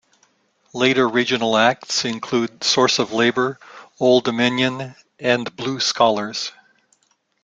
Later 0.73 1.07
regional 1.07 1.55
acts 1.55 2.05
include 2.05 2.63
Source 2.63 2.97
of 2.97 3.11
Labor, 3.13 3.59
Oldominion 3.99 4.95
and 5.19 5.55
Blue 5.55 5.79
Scholars. 5.79 6.51